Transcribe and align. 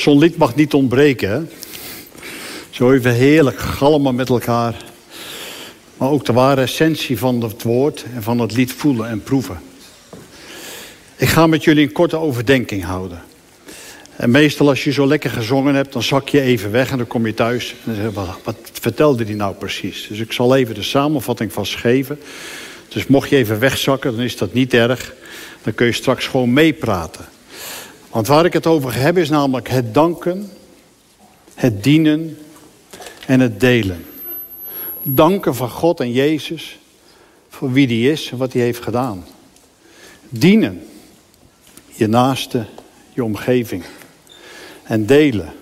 Zo'n 0.00 0.18
lied 0.18 0.36
mag 0.36 0.54
niet 0.54 0.74
ontbreken. 0.74 1.50
Zo 2.70 2.92
even 2.92 3.12
heerlijk 3.12 3.58
galmen 3.58 4.14
met 4.14 4.28
elkaar. 4.28 4.84
Maar 5.96 6.10
ook 6.10 6.24
de 6.24 6.32
ware 6.32 6.60
essentie 6.60 7.18
van 7.18 7.42
het 7.42 7.62
woord 7.62 8.04
en 8.14 8.22
van 8.22 8.38
het 8.38 8.52
lied 8.52 8.72
voelen 8.72 9.08
en 9.08 9.22
proeven. 9.22 9.58
Ik 11.16 11.28
ga 11.28 11.46
met 11.46 11.64
jullie 11.64 11.86
een 11.86 11.92
korte 11.92 12.16
overdenking 12.16 12.84
houden. 12.84 13.22
En 14.16 14.30
meestal 14.30 14.68
als 14.68 14.84
je 14.84 14.92
zo 14.92 15.06
lekker 15.06 15.30
gezongen 15.30 15.74
hebt, 15.74 15.92
dan 15.92 16.02
zak 16.02 16.28
je 16.28 16.40
even 16.40 16.70
weg 16.70 16.90
en 16.90 16.98
dan 16.98 17.06
kom 17.06 17.26
je 17.26 17.34
thuis. 17.34 17.70
En 17.70 17.76
dan 17.84 17.94
zeg 17.94 18.04
je, 18.04 18.32
wat, 18.44 18.56
vertelde 18.72 19.24
die 19.24 19.36
nou 19.36 19.54
precies? 19.54 20.06
Dus 20.08 20.18
ik 20.18 20.32
zal 20.32 20.56
even 20.56 20.74
de 20.74 20.82
samenvatting 20.82 21.52
vast 21.52 21.76
geven. 21.76 22.20
Dus 22.88 23.06
mocht 23.06 23.28
je 23.28 23.36
even 23.36 23.58
wegzakken, 23.58 24.16
dan 24.16 24.24
is 24.24 24.36
dat 24.36 24.52
niet 24.52 24.74
erg. 24.74 25.14
Dan 25.62 25.74
kun 25.74 25.86
je 25.86 25.92
straks 25.92 26.26
gewoon 26.26 26.52
meepraten. 26.52 27.24
Want 28.10 28.26
waar 28.26 28.44
ik 28.44 28.52
het 28.52 28.66
over 28.66 28.94
heb 28.94 29.18
is 29.18 29.28
namelijk 29.28 29.68
het 29.68 29.94
danken, 29.94 30.50
het 31.54 31.84
dienen 31.84 32.38
en 33.26 33.40
het 33.40 33.60
delen. 33.60 34.06
Danken 35.02 35.54
van 35.54 35.70
God 35.70 36.00
en 36.00 36.12
Jezus 36.12 36.78
voor 37.48 37.72
wie 37.72 37.86
die 37.86 38.10
is 38.10 38.30
en 38.30 38.36
wat 38.36 38.52
hij 38.52 38.62
heeft 38.62 38.82
gedaan. 38.82 39.26
Dienen, 40.28 40.86
je 41.86 42.06
naaste, 42.06 42.66
je 43.12 43.24
omgeving. 43.24 43.84
En 44.82 45.06
delen, 45.06 45.52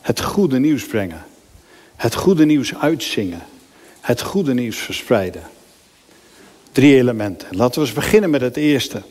het 0.00 0.20
goede 0.20 0.58
nieuws 0.58 0.86
brengen. 0.86 1.24
Het 1.96 2.14
goede 2.14 2.44
nieuws 2.44 2.74
uitzingen. 2.74 3.42
Het 4.00 4.20
goede 4.20 4.54
nieuws 4.54 4.76
verspreiden. 4.76 5.42
Drie 6.72 6.96
elementen. 6.96 7.56
Laten 7.56 7.80
we 7.80 7.86
eens 7.86 7.96
beginnen 7.96 8.30
met 8.30 8.40
het 8.40 8.56
eerste. 8.56 9.02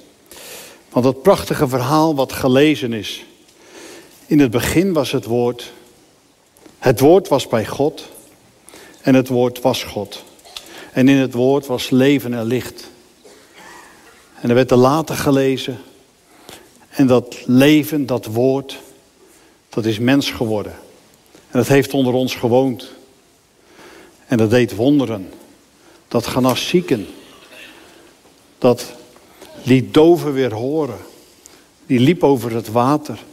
Want 0.89 1.05
dat 1.05 1.21
prachtige 1.21 1.67
verhaal 1.67 2.15
wat 2.15 2.33
gelezen 2.33 2.93
is. 2.93 3.25
In 4.25 4.39
het 4.39 4.51
begin 4.51 4.93
was 4.93 5.11
het 5.11 5.25
woord. 5.25 5.71
Het 6.77 6.99
woord 6.99 7.27
was 7.27 7.47
bij 7.47 7.65
God. 7.65 8.07
En 9.01 9.15
het 9.15 9.27
woord 9.27 9.61
was 9.61 9.83
God. 9.83 10.23
En 10.93 11.07
in 11.07 11.17
het 11.17 11.33
woord 11.33 11.65
was 11.65 11.89
leven 11.89 12.33
en 12.33 12.45
licht. 12.45 12.89
En 14.41 14.49
er 14.49 14.55
werd 14.55 14.71
er 14.71 14.77
later 14.77 15.15
gelezen. 15.15 15.77
En 16.89 17.07
dat 17.07 17.37
leven, 17.45 18.05
dat 18.05 18.25
woord, 18.25 18.79
dat 19.69 19.85
is 19.85 19.99
mens 19.99 20.31
geworden. 20.31 20.73
En 21.31 21.59
dat 21.59 21.67
heeft 21.67 21.93
onder 21.93 22.13
ons 22.13 22.35
gewoond. 22.35 22.91
En 24.25 24.37
dat 24.37 24.49
deed 24.49 24.75
wonderen. 24.75 25.33
Dat 26.07 26.27
genas 26.27 26.67
zieken. 26.67 27.07
Dat 28.57 28.93
liet 29.63 29.93
doven 29.93 30.33
weer 30.33 30.53
horen. 30.53 30.97
Die 31.85 31.99
liep 31.99 32.23
over 32.23 32.53
het 32.53 32.67
water. 32.67 33.23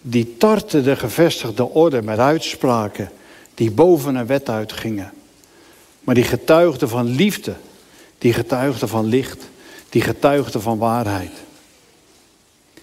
Die 0.00 0.36
tartte 0.36 0.82
de 0.82 0.96
gevestigde 0.96 1.68
orde 1.68 2.02
met 2.02 2.18
uitspraken 2.18 3.10
die 3.54 3.70
boven 3.70 4.14
een 4.14 4.26
wet 4.26 4.48
uitgingen. 4.48 5.12
Maar 6.00 6.14
die 6.14 6.24
getuigde 6.24 6.88
van 6.88 7.06
liefde. 7.06 7.54
Die 8.18 8.32
getuigde 8.32 8.86
van 8.86 9.06
licht. 9.06 9.42
Die 9.88 10.02
getuigde 10.02 10.60
van 10.60 10.78
waarheid. 10.78 11.32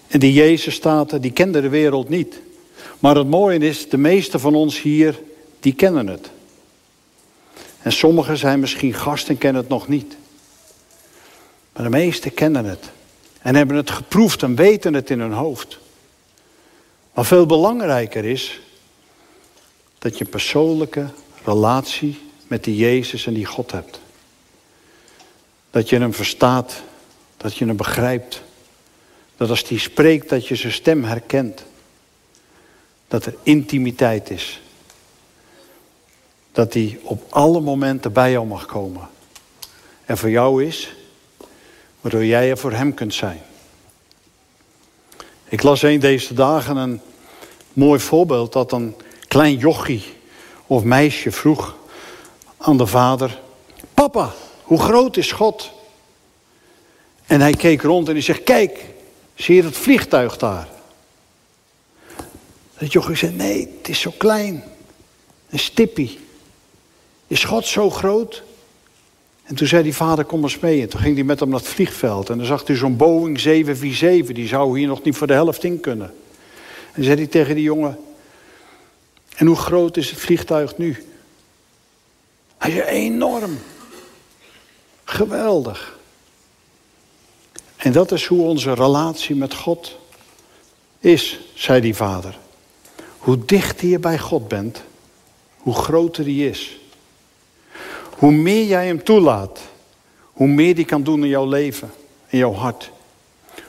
En 0.08 0.20
die 0.20 0.34
Jezus 0.34 0.76
staat, 0.76 1.22
die 1.22 1.32
kende 1.32 1.62
de 1.62 1.70
wereld 1.70 2.10
niet. 2.10 2.40
Maar 3.00 3.16
het 3.16 3.30
mooie 3.30 3.60
is, 3.60 3.90
de 3.90 3.98
meeste 3.98 4.40
van 4.40 4.56
ons 4.56 4.82
hier, 4.82 5.20
die 5.60 5.74
kennen 5.74 6.08
het. 6.08 6.30
En 7.82 7.92
sommigen 7.92 8.38
zijn 8.38 8.60
misschien 8.60 8.94
gast 8.94 9.30
en 9.30 9.38
kennen 9.38 9.62
het 9.62 9.72
nog 9.72 9.88
niet. 9.88 10.18
Maar 11.80 11.90
de 11.92 11.98
meesten 11.98 12.34
kennen 12.34 12.66
het. 12.66 12.90
En 13.42 13.56
hebben 13.56 13.76
het 13.76 13.90
geproefd 13.90 14.44
en 14.44 14.56
weten 14.56 14.94
het 14.94 15.10
in 15.10 15.20
hun 15.20 15.32
hoofd. 15.32 15.80
Maar 17.14 17.26
veel 17.26 17.46
belangrijker 17.46 18.26
is 18.26 18.60
dat 20.00 20.18
je 20.18 20.24
een 20.24 20.30
persoonlijke 20.30 21.06
relatie 21.44 22.20
met 22.48 22.64
die 22.64 22.76
Jezus 22.76 23.26
en 23.26 23.34
die 23.34 23.46
God 23.46 23.72
hebt. 23.72 24.00
Dat 25.72 25.90
je 25.90 26.00
hem 26.00 26.14
verstaat, 26.14 26.82
dat 27.38 27.58
je 27.58 27.66
hem 27.66 27.76
begrijpt. 27.76 28.42
Dat 29.38 29.50
als 29.50 29.64
die 29.64 29.80
spreekt, 29.80 30.30
dat 30.30 30.48
je 30.48 30.56
zijn 30.56 30.74
stem 30.74 31.04
herkent. 31.04 31.64
Dat 33.08 33.26
er 33.26 33.36
intimiteit 33.44 34.30
is. 34.30 34.62
Dat 36.52 36.74
hij 36.74 37.00
op 37.04 37.26
alle 37.30 37.60
momenten 37.60 38.14
bij 38.14 38.32
jou 38.32 38.48
mag 38.48 38.66
komen. 38.66 39.10
En 40.06 40.18
voor 40.18 40.30
jou 40.30 40.66
is 40.66 40.98
waardoor 42.02 42.26
jij 42.26 42.50
er 42.50 42.58
voor 42.58 42.72
hem 42.72 42.94
kunt 42.94 43.14
zijn. 43.14 43.42
Ik 45.50 45.64
las 45.64 45.82
een 45.82 46.00
deze 46.00 46.34
dagen 46.34 46.78
een 46.78 47.02
mooi 47.74 48.00
voorbeeld 48.00 48.54
dat 48.54 48.72
een 48.72 48.96
klein 49.28 49.58
jochie 49.58 50.04
of 50.68 50.84
meisje 50.84 51.32
vroeg 51.32 51.76
aan 52.58 52.78
de 52.78 52.86
vader: 52.86 53.40
Papa, 53.94 54.34
hoe 54.64 54.80
groot 54.80 55.18
is 55.18 55.32
God? 55.32 55.72
En 57.26 57.42
hij 57.42 57.54
keek 57.54 57.82
rond 57.82 58.08
en 58.08 58.14
hij 58.14 58.22
zegt: 58.22 58.44
Kijk, 58.44 58.86
zie 59.36 59.56
je 59.56 59.62
dat 59.62 59.74
vliegtuig 59.74 60.38
daar? 60.38 60.68
Dat 62.78 62.92
jochie 62.92 63.16
zei: 63.16 63.32
Nee, 63.32 63.76
het 63.78 63.90
is 63.90 64.00
zo 64.00 64.12
klein. 64.18 64.64
Een 65.50 65.60
stippie. 65.60 66.20
Is 67.28 67.44
God 67.44 67.66
zo 67.66 67.90
groot? 67.90 68.44
En 69.50 69.56
toen 69.56 69.68
zei 69.68 69.84
die 69.84 69.96
vader, 69.96 70.26
kom 70.26 70.44
eens 70.44 70.60
mee. 70.60 70.82
En 70.82 70.90
toen 70.90 71.00
ging 71.00 71.16
hij 71.16 71.24
met 71.24 71.40
hem 71.40 71.50
naar 71.50 71.60
het 71.60 71.68
vliegveld. 71.68 72.30
En 72.30 72.38
dan 72.38 72.46
zag 72.46 72.68
hij 72.68 72.76
zo'n 72.76 72.98
Boeing 72.98 73.40
747. 73.40 74.36
Die 74.36 74.48
zou 74.48 74.80
hier 74.80 74.88
nog 74.88 75.04
niet 75.04 75.18
voor 75.18 75.28
de 75.28 75.34
helft 75.34 75.64
in 75.64 75.80
kunnen. 75.80 76.14
En 76.92 77.04
zei 77.04 77.16
hij 77.16 77.28
tegen 77.28 77.56
die 77.56 77.64
jongen... 77.64 78.00
En 79.36 79.46
hoe 79.46 79.56
groot 79.56 79.98
is 79.98 80.10
het 80.10 80.20
vliegtuig 80.20 80.78
nu? 80.78 81.06
Hij 82.58 82.72
zei, 82.72 82.84
enorm. 82.84 83.58
Geweldig. 85.04 85.98
En 87.76 87.92
dat 87.92 88.12
is 88.12 88.26
hoe 88.26 88.42
onze 88.42 88.74
relatie 88.74 89.36
met 89.36 89.54
God 89.54 89.98
is, 91.00 91.40
zei 91.54 91.82
die 91.82 91.96
vader. 91.96 92.38
Hoe 93.18 93.46
dichter 93.46 93.88
je 93.88 94.00
bij 94.00 94.20
God 94.20 94.48
bent, 94.48 94.84
hoe 95.58 95.76
groter 95.76 96.24
die 96.24 96.50
is. 96.50 96.80
Hoe 98.20 98.32
meer 98.32 98.66
jij 98.66 98.86
hem 98.86 99.04
toelaat, 99.04 99.60
hoe 100.24 100.48
meer 100.48 100.76
die 100.76 100.86
kan 100.86 101.04
doen 101.04 101.24
in 101.24 101.30
jouw 101.30 101.48
leven, 101.48 101.92
in 102.28 102.38
jouw 102.38 102.54
hart. 102.54 102.92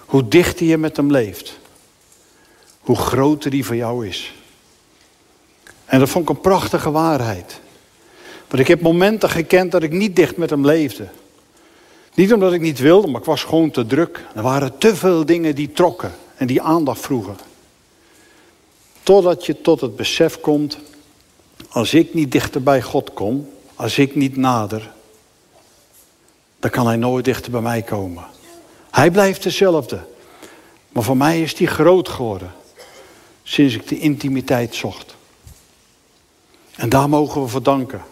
Hoe 0.07 0.29
dichter 0.29 0.67
je 0.67 0.77
met 0.77 0.97
hem 0.97 1.11
leeft, 1.11 1.59
hoe 2.81 2.97
groter 2.97 3.51
die 3.51 3.65
voor 3.65 3.77
jou 3.77 4.07
is. 4.07 4.35
En 5.85 5.99
dat 5.99 6.09
vond 6.09 6.29
ik 6.29 6.37
een 6.37 6.41
prachtige 6.41 6.91
waarheid. 6.91 7.61
Want 8.49 8.63
ik 8.63 8.69
heb 8.69 8.81
momenten 8.81 9.31
gekend 9.31 9.73
dat 9.73 9.83
ik 9.83 9.93
niet 9.93 10.17
dicht 10.17 10.37
met 10.37 10.51
hem 10.51 10.67
leefde. 10.67 11.09
Niet 12.15 12.33
omdat 12.33 12.53
ik 12.53 12.61
niet 12.61 12.79
wilde, 12.79 13.07
maar 13.07 13.21
ik 13.21 13.27
was 13.27 13.45
gewoon 13.45 13.71
te 13.71 13.87
druk. 13.87 14.25
Er 14.35 14.43
waren 14.43 14.79
te 14.79 14.97
veel 14.97 15.27
dingen 15.27 15.55
die 15.55 15.73
trokken 15.73 16.13
en 16.37 16.47
die 16.47 16.63
aandacht 16.63 17.01
vroegen. 17.01 17.37
Totdat 19.03 19.47
je 19.47 19.61
tot 19.61 19.81
het 19.81 19.97
besef 19.97 20.41
komt, 20.41 20.79
als 21.69 21.95
ik 21.95 22.15
niet 22.15 22.33
dichter 22.33 22.63
bij 22.63 22.83
God 22.83 23.13
kom, 23.13 23.49
als 23.81 23.99
ik 23.99 24.15
niet 24.15 24.37
nader, 24.37 24.93
dan 26.59 26.71
kan 26.71 26.87
hij 26.87 26.97
nooit 26.97 27.25
dichter 27.25 27.51
bij 27.51 27.61
mij 27.61 27.83
komen. 27.83 28.25
Hij 28.91 29.11
blijft 29.11 29.43
dezelfde. 29.43 30.01
Maar 30.89 31.03
voor 31.03 31.17
mij 31.17 31.43
is 31.43 31.59
hij 31.59 31.67
groot 31.67 32.09
geworden. 32.09 32.53
Sinds 33.43 33.75
ik 33.75 33.89
de 33.89 33.99
intimiteit 33.99 34.75
zocht. 34.75 35.17
En 36.77 36.89
daar 36.89 37.09
mogen 37.09 37.43
we 37.43 37.49
voor 37.49 37.63
danken. 37.63 38.03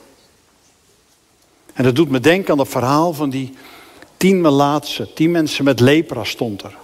En 1.74 1.84
dat 1.84 1.96
doet 1.96 2.10
me 2.10 2.20
denken 2.20 2.52
aan 2.52 2.58
het 2.58 2.68
verhaal 2.68 3.12
van 3.12 3.30
die 3.30 3.54
tien 4.16 4.40
melaatse, 4.40 5.12
tien 5.12 5.30
mensen 5.30 5.64
met 5.64 5.80
lepra 5.80 6.24
stond 6.24 6.62
er. 6.62 6.76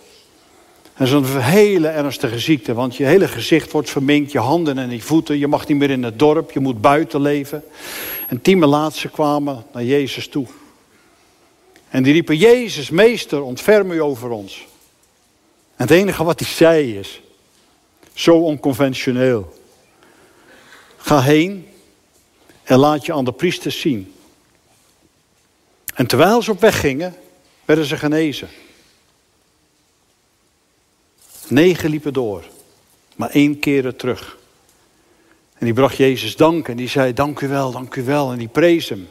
Dat 0.97 1.07
is 1.07 1.13
een 1.13 1.41
hele 1.41 1.89
ernstige 1.89 2.39
ziekte, 2.39 2.75
want 2.75 2.97
je 2.97 3.05
hele 3.05 3.29
gezicht 3.29 3.73
wordt 3.73 3.91
verminkt, 3.91 4.33
je 4.33 4.39
handen 4.39 4.79
en 4.79 4.91
je 4.91 5.03
voeten. 5.03 5.39
Je 5.39 5.47
mag 5.47 5.67
niet 5.67 5.79
meer 5.79 5.91
in 5.91 6.03
het 6.03 6.19
dorp, 6.19 6.51
je 6.51 6.61
moet 6.61 6.81
buiten 6.81 7.21
leven. 7.21 7.65
En 8.29 8.41
tien 8.41 8.65
laatste 8.65 9.09
kwamen 9.09 9.65
naar 9.73 9.85
Jezus 9.85 10.29
toe. 10.29 10.47
En 11.89 12.03
die 12.03 12.13
riepen, 12.13 12.37
Jezus, 12.37 12.91
meester, 12.91 13.43
ontferm 13.43 13.91
u 13.91 14.03
over 14.03 14.31
ons. 14.31 14.67
En 15.77 15.87
het 15.87 15.91
enige 15.91 16.25
wat 16.25 16.41
hij 16.41 16.49
zei 16.49 16.99
is, 16.99 17.21
zo 18.13 18.37
onconventioneel. 18.37 19.59
Ga 20.97 21.21
heen 21.21 21.69
en 22.63 22.79
laat 22.79 23.07
je 23.07 23.13
aan 23.13 23.25
de 23.25 23.33
priesters 23.33 23.81
zien. 23.81 24.15
En 25.95 26.07
terwijl 26.07 26.43
ze 26.43 26.51
op 26.51 26.61
weg 26.61 26.81
gingen, 26.81 27.15
werden 27.65 27.85
ze 27.85 27.97
genezen. 27.97 28.49
Negen 31.49 31.91
liepen 31.91 32.13
door, 32.13 32.45
maar 33.17 33.31
één 33.31 33.59
keerde 33.59 33.97
terug. 33.97 34.37
En 35.55 35.65
die 35.65 35.75
bracht 35.75 35.97
Jezus 35.97 36.37
dank 36.37 36.69
en 36.69 36.77
die 36.77 36.89
zei, 36.89 37.13
dank 37.13 37.41
u 37.41 37.49
wel, 37.49 37.71
dank 37.71 37.95
u 37.95 38.05
wel. 38.05 38.33
En 38.33 38.39
die 38.39 38.49
prees 38.49 38.89
hem. 38.89 39.09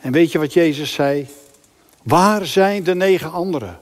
En 0.00 0.12
weet 0.12 0.32
je 0.32 0.38
wat 0.38 0.52
Jezus 0.52 0.92
zei? 0.92 1.26
Waar 2.02 2.46
zijn 2.46 2.82
de 2.82 2.94
negen 2.94 3.32
anderen? 3.32 3.80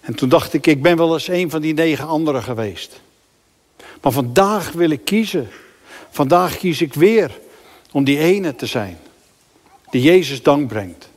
En 0.00 0.14
toen 0.14 0.28
dacht 0.28 0.52
ik, 0.52 0.66
ik 0.66 0.82
ben 0.82 0.96
wel 0.96 1.12
eens 1.12 1.28
een 1.28 1.50
van 1.50 1.60
die 1.60 1.74
negen 1.74 2.06
anderen 2.06 2.42
geweest. 2.42 3.00
Maar 4.00 4.12
vandaag 4.12 4.72
wil 4.72 4.90
ik 4.90 5.04
kiezen. 5.04 5.48
Vandaag 6.10 6.56
kies 6.56 6.80
ik 6.80 6.94
weer 6.94 7.40
om 7.92 8.04
die 8.04 8.18
ene 8.18 8.54
te 8.54 8.66
zijn. 8.66 8.98
Die 9.90 10.02
Jezus 10.02 10.42
dank 10.42 10.68
brengt. 10.68 11.08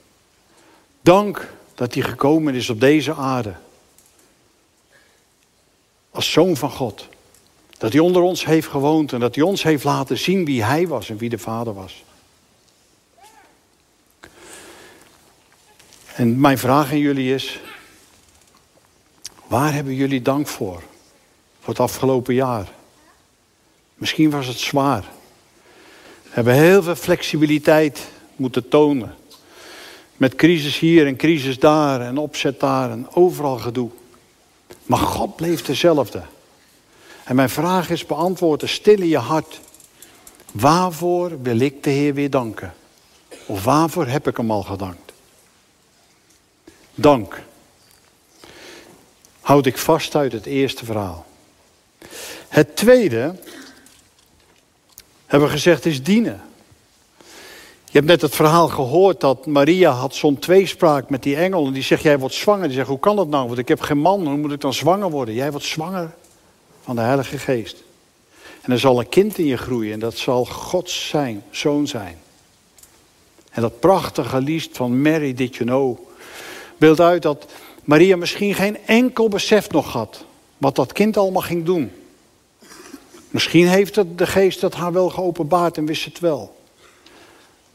Dank 1.02 1.54
dat 1.76 1.94
hij 1.94 2.04
gekomen 2.04 2.56
is 2.56 2.70
op 2.70 2.80
deze 2.80 3.14
aarde. 3.14 3.54
Als 6.16 6.32
zoon 6.32 6.56
van 6.58 6.72
God. 6.72 7.08
Dat 7.78 7.92
hij 7.92 8.02
onder 8.02 8.22
ons 8.22 8.46
heeft 8.46 8.68
gewoond 8.68 9.14
en 9.14 9.20
dat 9.20 9.36
hij 9.36 9.44
ons 9.44 9.64
heeft 9.64 9.84
laten 9.84 10.18
zien 10.18 10.46
wie 10.46 10.64
hij 10.64 10.88
was 10.88 11.10
en 11.10 11.18
wie 11.18 11.30
de 11.30 11.38
Vader 11.38 11.74
was. 11.74 12.04
En 16.16 16.40
mijn 16.40 16.58
vraag 16.58 16.92
aan 16.92 17.00
jullie 17.00 17.34
is: 17.34 17.60
waar 19.48 19.74
hebben 19.74 19.94
jullie 19.94 20.22
dank 20.22 20.48
voor? 20.48 20.84
Voor 21.60 21.74
het 21.74 21.80
afgelopen 21.80 22.34
jaar? 22.34 22.72
Misschien 23.96 24.30
was 24.30 24.48
het 24.48 24.60
zwaar. 24.60 25.04
We 26.24 26.30
hebben 26.32 26.54
heel 26.54 26.84
veel 26.84 26.96
flexibiliteit 26.96 28.08
moeten 28.36 28.68
tonen. 28.68 29.16
Met 30.18 30.36
crisis 30.36 30.80
hier 30.80 31.08
en 31.08 31.16
crisis 31.16 31.60
daar 31.60 32.02
en 32.02 32.18
opzet 32.18 32.60
daar 32.60 32.92
en 32.92 33.08
overal 33.14 33.58
gedoe. 33.58 33.90
Maar 34.84 35.00
God 35.00 35.36
bleef 35.36 35.62
dezelfde. 35.62 36.22
En 37.24 37.36
mijn 37.36 37.50
vraag 37.50 37.90
is 37.90 38.06
beantwoorden 38.06 38.70
stil 38.70 39.00
in 39.00 39.08
je 39.08 39.18
hart. 39.18 39.60
Waarvoor 40.52 41.42
wil 41.42 41.60
ik 41.60 41.84
de 41.84 41.90
Heer 41.90 42.14
weer 42.14 42.30
danken? 42.30 42.74
Of 43.46 43.64
waarvoor 43.64 44.08
heb 44.08 44.28
ik 44.28 44.38
hem 44.38 44.52
al 44.52 44.64
gedankt? 44.64 45.12
Dank. 46.96 47.42
Houd 49.42 49.66
ik 49.66 49.78
vast 49.78 50.16
uit 50.16 50.32
het 50.32 50.46
eerste 50.46 50.86
verhaal. 50.86 51.26
Het 52.48 52.76
tweede, 52.76 53.36
hebben 55.26 55.48
we 55.48 55.54
gezegd, 55.54 55.86
is 55.86 56.04
dienen. 56.04 56.42
Je 57.96 58.02
hebt 58.02 58.14
net 58.14 58.22
het 58.22 58.36
verhaal 58.36 58.68
gehoord 58.68 59.20
dat 59.20 59.46
Maria 59.46 59.92
had 59.92 60.16
zo'n 60.16 60.40
tweespraak 60.40 61.10
met 61.10 61.24
die 61.24 61.36
engel. 61.36 61.66
En 61.66 61.74
die 61.74 61.84
zegt, 61.84 62.04
jij 62.04 62.20
wordt 62.20 62.36
zwanger. 62.36 62.68
Die 62.68 62.76
zegt, 62.76 62.88
hoe 62.88 63.00
kan 63.00 63.16
dat 63.16 63.28
nou? 63.28 63.48
Want 63.48 63.60
ik 63.60 63.68
heb 63.68 63.82
geen 63.82 63.98
man, 63.98 64.28
hoe 64.28 64.38
moet 64.38 64.52
ik 64.52 64.62
dan 64.62 64.74
zwanger 64.74 65.10
worden? 65.10 65.34
Jij 65.34 65.52
wordt 65.52 65.66
zwanger 65.66 66.14
van 66.84 66.96
de 66.96 67.02
Heilige 67.02 67.38
Geest. 67.38 67.84
En 68.62 68.72
er 68.72 68.80
zal 68.80 69.00
een 69.00 69.10
kind 69.10 69.38
in 69.38 69.46
je 69.46 69.58
groeien 69.58 69.94
en 69.94 70.00
dat 70.00 70.18
zal 70.18 70.46
Gods 70.46 71.08
zijn, 71.08 71.44
zoon 71.50 71.88
zijn. 71.88 72.18
En 73.52 73.62
dat 73.62 73.80
prachtige 73.80 74.42
lied 74.42 74.70
van 74.72 75.02
Mary 75.02 75.34
Did 75.34 75.56
You 75.56 75.70
Know 75.70 76.00
beeldt 76.78 77.00
uit 77.00 77.22
dat 77.22 77.46
Maria 77.84 78.16
misschien 78.16 78.54
geen 78.54 78.78
enkel 78.86 79.28
besef 79.28 79.72
nog 79.72 79.92
had 79.92 80.26
wat 80.58 80.76
dat 80.76 80.94
kind 80.94 81.18
allemaal 81.18 81.42
ging 81.42 81.66
doen. 81.66 81.92
Misschien 83.30 83.68
heeft 83.68 83.96
het 83.96 84.18
de 84.18 84.28
geest 84.28 84.62
dat 84.62 84.74
haar 84.74 84.94
wel 84.94 85.10
geopenbaard 85.10 85.78
en 85.78 85.86
wist 85.86 86.06
het 86.06 86.20
wel. 86.20 86.56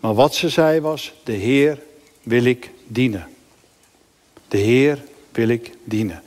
Maar 0.00 0.14
wat 0.14 0.34
ze 0.34 0.48
zei 0.48 0.80
was, 0.80 1.12
de 1.24 1.32
Heer 1.32 1.82
wil 2.22 2.44
ik 2.44 2.70
dienen. 2.86 3.28
De 4.48 4.58
Heer 4.58 5.02
wil 5.32 5.48
ik 5.48 5.72
dienen. 5.84 6.22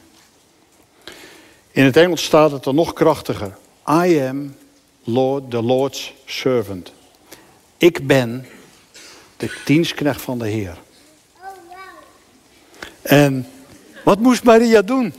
In 1.72 1.84
het 1.84 1.98
Engels 1.98 2.24
staat 2.24 2.52
het 2.52 2.66
er 2.66 2.74
nog 2.74 2.94
krachtiger. 2.94 3.58
I 3.90 4.20
am 4.20 4.56
Lord, 5.04 5.50
the 5.50 5.62
Lord's 5.62 6.14
servant. 6.26 6.92
Ik 7.78 8.08
ben 8.08 8.46
de 9.38 9.62
dienstknecht 9.66 10.22
van 10.22 10.40
de 10.40 10.48
Heer. 10.48 10.78
En 13.02 13.48
wat 14.04 14.20
moest 14.20 14.44
Maria 14.44 14.82
doen? 14.82 15.14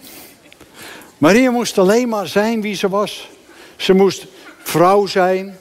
Maria 1.18 1.50
moest 1.50 1.78
alleen 1.78 2.08
maar 2.08 2.28
zijn 2.28 2.60
wie 2.60 2.74
ze 2.74 2.88
was. 2.88 3.28
Ze 3.76 3.92
moest 3.92 4.26
vrouw 4.62 5.06
zijn, 5.06 5.58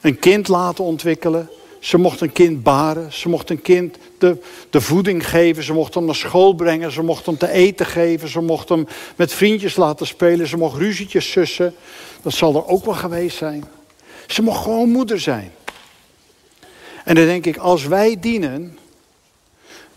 een 0.00 0.18
kind 0.18 0.48
laten 0.48 0.84
ontwikkelen. 0.84 1.50
Ze 1.82 1.98
mocht 1.98 2.20
een 2.20 2.32
kind 2.32 2.62
baren. 2.62 3.12
Ze 3.12 3.28
mocht 3.28 3.50
een 3.50 3.62
kind 3.62 3.96
de, 4.18 4.36
de 4.70 4.80
voeding 4.80 5.28
geven. 5.28 5.62
Ze 5.62 5.72
mocht 5.72 5.94
hem 5.94 6.04
naar 6.04 6.14
school 6.14 6.54
brengen. 6.54 6.92
Ze 6.92 7.02
mocht 7.02 7.26
hem 7.26 7.36
te 7.36 7.50
eten 7.50 7.86
geven. 7.86 8.28
Ze 8.28 8.40
mocht 8.40 8.68
hem 8.68 8.86
met 9.16 9.32
vriendjes 9.32 9.76
laten 9.76 10.06
spelen. 10.06 10.46
Ze 10.46 10.56
mocht 10.56 10.78
ruzietjes 10.78 11.30
sussen. 11.30 11.74
Dat 12.22 12.32
zal 12.32 12.54
er 12.54 12.66
ook 12.66 12.84
wel 12.84 12.94
geweest 12.94 13.36
zijn. 13.36 13.64
Ze 14.26 14.42
mocht 14.42 14.62
gewoon 14.62 14.88
moeder 14.88 15.20
zijn. 15.20 15.52
En 17.04 17.14
dan 17.14 17.24
denk 17.24 17.46
ik, 17.46 17.56
als 17.56 17.86
wij 17.86 18.16
dienen, 18.20 18.78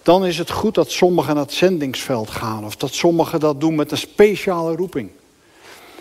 dan 0.03 0.25
is 0.25 0.37
het 0.37 0.51
goed 0.51 0.75
dat 0.75 0.91
sommigen 0.91 1.35
naar 1.35 1.43
het 1.43 1.53
zendingsveld 1.53 2.29
gaan. 2.29 2.65
Of 2.65 2.75
dat 2.75 2.93
sommigen 2.93 3.39
dat 3.39 3.59
doen 3.59 3.75
met 3.75 3.91
een 3.91 3.97
speciale 3.97 4.75
roeping. 4.75 5.09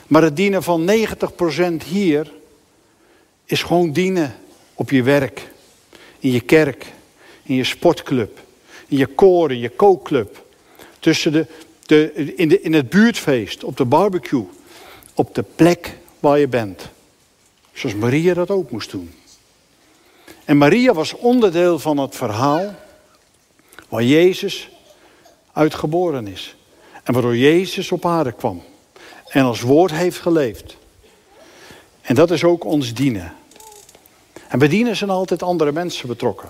Maar 0.06 0.22
het 0.22 0.36
dienen 0.36 0.62
van 0.62 0.90
90% 0.90 1.86
hier 1.86 2.32
is 3.44 3.62
gewoon 3.62 3.92
dienen 3.92 4.34
op 4.74 4.90
je 4.90 5.02
werk 5.02 5.52
in 6.24 6.32
je 6.32 6.40
kerk, 6.40 6.92
in 7.42 7.54
je 7.54 7.64
sportclub, 7.64 8.38
in 8.86 8.96
je 8.96 9.06
koor, 9.06 9.52
in 9.52 9.58
je 9.58 9.68
kookclub. 9.68 10.44
Tussen 10.98 11.32
de, 11.32 11.46
de, 11.86 12.12
in, 12.36 12.48
de, 12.48 12.60
in 12.60 12.72
het 12.72 12.88
buurtfeest, 12.88 13.64
op 13.64 13.76
de 13.76 13.84
barbecue, 13.84 14.46
op 15.14 15.34
de 15.34 15.42
plek 15.42 15.98
waar 16.20 16.38
je 16.38 16.48
bent. 16.48 16.88
Zoals 17.72 17.96
Maria 17.96 18.34
dat 18.34 18.50
ook 18.50 18.70
moest 18.70 18.90
doen. 18.90 19.14
En 20.44 20.56
Maria 20.56 20.92
was 20.92 21.12
onderdeel 21.12 21.78
van 21.78 21.98
het 21.98 22.16
verhaal 22.16 22.74
waar 23.88 24.04
Jezus 24.04 24.68
uitgeboren 25.52 26.26
is. 26.26 26.56
En 27.02 27.12
waardoor 27.12 27.36
Jezus 27.36 27.92
op 27.92 28.06
aarde 28.06 28.32
kwam. 28.32 28.62
En 29.28 29.44
als 29.44 29.60
woord 29.60 29.92
heeft 29.92 30.18
geleefd. 30.18 30.76
En 32.00 32.14
dat 32.14 32.30
is 32.30 32.44
ook 32.44 32.64
ons 32.64 32.94
dienen. 32.94 33.34
En 34.48 34.58
bij 34.58 34.68
dienen 34.68 34.96
zijn 34.96 35.10
altijd 35.10 35.42
andere 35.42 35.72
mensen 35.72 36.08
betrokken. 36.08 36.48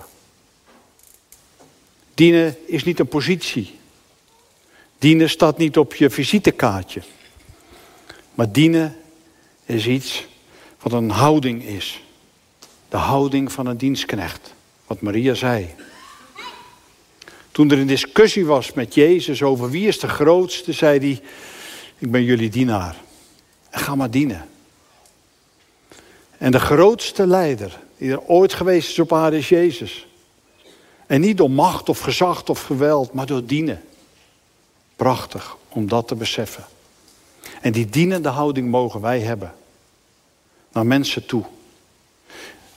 Dienen 2.13 2.57
is 2.65 2.83
niet 2.83 2.99
een 2.99 3.07
positie. 3.07 3.79
Dienen 4.99 5.29
staat 5.29 5.57
niet 5.57 5.77
op 5.77 5.95
je 5.95 6.09
visitekaartje. 6.09 7.01
Maar 8.33 8.51
dienen 8.51 8.97
is 9.65 9.87
iets 9.87 10.27
wat 10.79 10.91
een 10.91 11.09
houding 11.09 11.63
is. 11.63 12.01
De 12.89 12.97
houding 12.97 13.51
van 13.51 13.65
een 13.65 13.77
dienstknecht. 13.77 14.53
Wat 14.87 15.01
Maria 15.01 15.33
zei. 15.33 15.73
Toen 17.51 17.71
er 17.71 17.77
een 17.77 17.87
discussie 17.87 18.45
was 18.45 18.73
met 18.73 18.93
Jezus 18.93 19.43
over 19.43 19.69
wie 19.69 19.87
is 19.87 19.99
de 19.99 20.07
grootste, 20.07 20.71
zei 20.71 20.99
hij: 20.99 21.21
Ik 21.97 22.11
ben 22.11 22.23
jullie 22.23 22.49
dienaar. 22.49 22.95
En 23.69 23.79
ga 23.79 23.95
maar 23.95 24.11
dienen. 24.11 24.49
En 26.37 26.51
de 26.51 26.59
grootste 26.59 27.27
leider 27.27 27.79
die 27.97 28.11
er 28.11 28.21
ooit 28.21 28.53
geweest 28.53 28.89
is 28.89 28.99
op 28.99 29.13
aarde 29.13 29.37
is 29.37 29.49
Jezus. 29.49 30.07
En 31.07 31.21
niet 31.21 31.37
door 31.37 31.51
macht 31.51 31.89
of 31.89 31.99
gezag 31.99 32.43
of 32.43 32.61
geweld, 32.61 33.13
maar 33.13 33.25
door 33.25 33.45
dienen. 33.45 33.83
Prachtig 34.95 35.57
om 35.69 35.87
dat 35.87 36.07
te 36.07 36.15
beseffen. 36.15 36.65
En 37.61 37.71
die 37.71 37.89
dienende 37.89 38.29
houding 38.29 38.69
mogen 38.69 39.01
wij 39.01 39.19
hebben. 39.19 39.53
Naar 40.71 40.85
mensen 40.85 41.25
toe. 41.25 41.43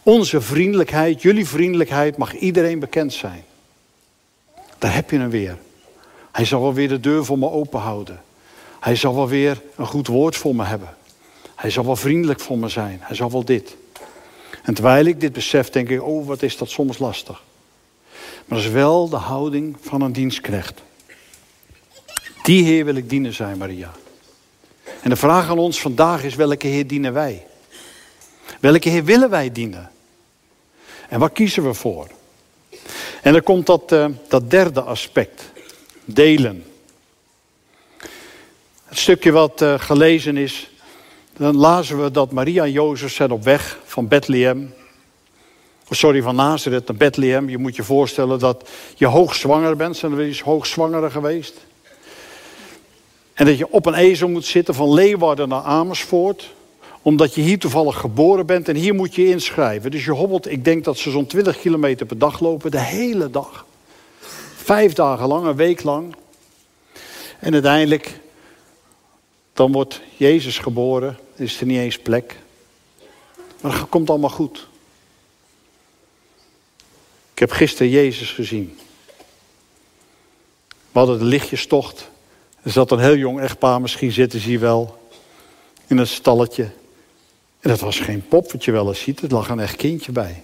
Onze 0.03 0.41
vriendelijkheid, 0.41 1.23
jullie 1.23 1.47
vriendelijkheid 1.47 2.17
mag 2.17 2.35
iedereen 2.35 2.79
bekend 2.79 3.13
zijn. 3.13 3.45
Daar 4.79 4.95
heb 4.95 5.11
je 5.11 5.19
hem 5.19 5.31
weer. 5.31 5.59
Hij 6.33 6.45
zal 6.45 6.61
wel 6.61 6.73
weer 6.75 6.89
de 6.89 7.01
deur 7.01 7.25
voor 7.25 7.39
me 7.39 7.51
open 7.51 7.81
houden. 7.81 8.23
Hij 8.81 8.97
zal 8.97 9.15
wel 9.15 9.29
weer 9.29 9.63
een 9.77 9.87
goed 9.87 10.07
woord 10.07 10.37
voor 10.37 10.55
me 10.55 10.65
hebben. 10.65 10.97
Hij 11.55 11.71
zal 11.71 11.85
wel 11.85 11.97
vriendelijk 11.97 12.41
voor 12.41 12.59
me 12.59 12.69
zijn. 12.69 12.99
Hij 13.03 13.17
zal 13.17 13.31
wel 13.31 13.45
dit. 13.45 13.77
En 14.69 14.75
terwijl 14.75 15.05
ik 15.05 15.21
dit 15.21 15.33
besef, 15.33 15.71
denk 15.71 15.89
ik, 15.89 16.03
oh 16.03 16.27
wat 16.27 16.43
is 16.43 16.57
dat 16.57 16.71
soms 16.71 16.99
lastig. 16.99 17.43
Maar 18.45 18.59
dat 18.59 18.67
is 18.67 18.73
wel 18.73 19.09
de 19.09 19.17
houding 19.17 19.77
van 19.81 20.01
een 20.01 20.13
dienstknecht. 20.13 20.83
Die 22.43 22.65
Heer 22.65 22.85
wil 22.85 22.95
ik 22.95 23.09
dienen, 23.09 23.35
zei 23.35 23.55
Maria. 23.55 23.93
En 25.03 25.11
de 25.11 25.17
vraag 25.17 25.49
aan 25.49 25.59
ons 25.59 25.81
vandaag 25.81 26.23
is, 26.23 26.35
welke 26.35 26.67
Heer 26.67 26.87
dienen 26.87 27.13
wij? 27.13 27.47
Welke 28.61 28.89
Heer 28.89 29.05
willen 29.05 29.31
wij 29.31 29.53
dienen? 29.53 29.91
En 31.09 31.21
waar 31.21 31.31
kiezen 31.31 31.65
we 31.65 31.75
voor? 31.75 32.09
En 33.23 33.33
dan 33.33 33.43
komt 33.43 33.67
dat, 33.67 33.93
uh, 33.93 34.07
dat 34.29 34.51
derde 34.51 34.83
aspect. 34.83 35.43
Delen. 36.05 36.65
Het 38.85 38.99
stukje 38.99 39.31
wat 39.31 39.63
uh, 39.63 39.79
gelezen 39.79 40.37
is, 40.37 40.71
dan 41.39 41.57
lazen 41.57 42.03
we 42.03 42.11
dat 42.11 42.33
Maria 42.33 42.65
en 42.65 42.73
Jozef 42.73 43.13
zijn 43.13 43.31
op 43.31 43.45
weg 43.45 43.79
van 43.85 44.09
Bethlehem. 44.09 44.75
Oh, 45.85 45.95
sorry, 45.95 46.23
van 46.23 46.37
Nazareth 46.37 46.89
naar 46.89 46.97
Bethlehem. 46.97 47.49
Je 47.49 47.59
moet 47.59 47.77
je 47.77 47.83
voorstellen 47.83 48.39
dat 48.39 48.69
je 48.95 49.07
hoogzwanger 49.07 49.77
bent. 49.77 49.97
Zijn 49.97 50.13
er 50.13 50.21
eens 50.21 50.41
hoogzwangeren 50.41 51.11
geweest? 51.11 51.55
En 53.35 53.47
dat 53.47 53.59
je 53.59 53.73
op 53.73 53.87
een 53.87 53.95
ezel 53.95 54.29
moet 54.29 54.45
zitten 54.45 54.75
van 54.75 54.95
Leeuwarden 54.95 55.49
naar 55.49 55.63
Amersfoort. 55.63 56.55
Omdat 57.03 57.35
je 57.35 57.41
hier 57.41 57.59
toevallig 57.59 57.97
geboren 57.99 58.47
bent 58.47 58.69
en 58.69 58.77
hier 58.77 58.95
moet 58.95 59.15
je 59.15 59.29
inschrijven. 59.29 59.91
Dus 59.91 60.05
je 60.05 60.13
hobbelt, 60.13 60.51
ik 60.51 60.65
denk 60.65 60.85
dat 60.85 60.99
ze 60.99 61.11
zo'n 61.11 61.27
20 61.27 61.61
kilometer 61.61 62.07
per 62.07 62.19
dag 62.19 62.41
lopen. 62.41 62.71
De 62.71 62.81
hele 62.81 63.31
dag. 63.31 63.67
Vijf 64.57 64.93
dagen 64.93 65.29
lang, 65.29 65.47
een 65.47 65.57
week 65.57 65.83
lang. 65.83 66.15
En 67.39 67.53
uiteindelijk 67.53 68.21
Dan 69.59 69.73
wordt 69.73 70.01
Jezus 70.17 70.59
geboren, 70.59 71.19
is 71.35 71.61
er 71.61 71.67
niet 71.67 71.79
eens 71.79 71.99
plek. 71.99 72.37
Maar 73.61 73.79
het 73.79 73.89
komt 73.89 74.11
allemaal 74.11 74.31
goed. 74.31 74.69
Ik 77.33 77.39
heb 77.39 77.51
gisteren 77.51 77.93
Jezus 77.93 78.31
gezien. 78.31 78.79
We 80.69 80.99
hadden 80.99 81.19
de 81.19 81.25
lichtjestocht. 81.25 82.11
Er 82.63 82.71
zat 82.71 82.91
een 82.91 82.99
heel 82.99 83.17
jong 83.17 83.41
echtpaar, 83.41 83.81
misschien 83.81 84.13
zitten 84.13 84.41
ze 84.41 84.49
hier 84.49 84.61
wel, 84.61 84.99
in 85.87 85.99
een 85.99 86.07
stalletje. 86.07 86.71
En 87.61 87.71
dat 87.71 87.81
was 87.81 88.01
geen 88.01 88.29
pop 88.29 88.53
wat 88.53 88.65
je 88.65 88.73
wel 88.73 88.89
eens 88.89 89.01
ziet, 89.01 89.21
er 89.21 89.31
lag 89.31 89.49
een 89.49 89.61
echt 89.61 89.77
kindje 89.77 90.13
bij. 90.13 90.43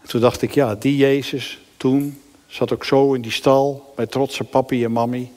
En 0.00 0.08
toen 0.08 0.20
dacht 0.20 0.42
ik, 0.42 0.54
ja, 0.54 0.74
die 0.74 0.96
Jezus 0.96 1.58
toen 1.76 2.22
zat 2.46 2.72
ook 2.72 2.84
zo 2.84 3.14
in 3.14 3.22
die 3.22 3.32
stal 3.32 3.92
bij 3.96 4.06
trotse 4.06 4.44
papi 4.44 4.84
en 4.84 4.92
mammy. 4.92 5.30